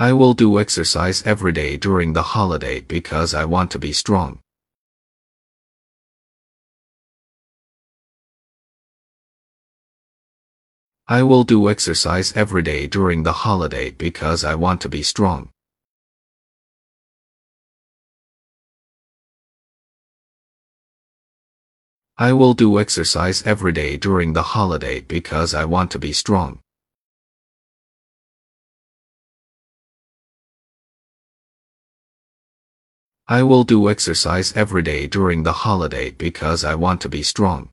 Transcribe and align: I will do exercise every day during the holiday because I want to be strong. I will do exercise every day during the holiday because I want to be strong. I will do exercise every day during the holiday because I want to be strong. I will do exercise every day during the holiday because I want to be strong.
I 0.00 0.14
will 0.14 0.32
do 0.32 0.58
exercise 0.58 1.22
every 1.26 1.52
day 1.52 1.76
during 1.76 2.14
the 2.14 2.22
holiday 2.22 2.80
because 2.80 3.34
I 3.34 3.44
want 3.44 3.70
to 3.72 3.78
be 3.78 3.92
strong. 3.92 4.38
I 11.06 11.22
will 11.22 11.44
do 11.44 11.68
exercise 11.68 12.34
every 12.34 12.62
day 12.62 12.86
during 12.86 13.24
the 13.24 13.32
holiday 13.44 13.90
because 13.90 14.42
I 14.42 14.54
want 14.54 14.80
to 14.80 14.88
be 14.88 15.02
strong. 15.02 15.50
I 22.16 22.32
will 22.32 22.54
do 22.54 22.80
exercise 22.80 23.46
every 23.46 23.72
day 23.72 23.98
during 23.98 24.32
the 24.32 24.56
holiday 24.56 25.00
because 25.00 25.52
I 25.52 25.66
want 25.66 25.90
to 25.90 25.98
be 25.98 26.14
strong. 26.14 26.60
I 33.30 33.44
will 33.44 33.62
do 33.62 33.88
exercise 33.88 34.52
every 34.56 34.82
day 34.82 35.06
during 35.06 35.44
the 35.44 35.52
holiday 35.52 36.10
because 36.10 36.64
I 36.64 36.74
want 36.74 37.00
to 37.02 37.08
be 37.08 37.22
strong. 37.22 37.70